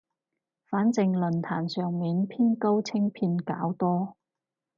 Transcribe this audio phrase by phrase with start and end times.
[0.65, 4.15] 反正論壇上面偏高清片較多